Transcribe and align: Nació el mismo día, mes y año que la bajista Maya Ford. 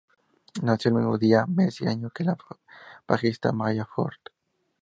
Nació 0.63 0.89
el 0.89 0.95
mismo 0.95 1.19
día, 1.19 1.45
mes 1.45 1.79
y 1.79 1.85
año 1.85 2.09
que 2.09 2.23
la 2.23 2.35
bajista 3.07 3.51
Maya 3.51 3.85
Ford. 3.85 4.17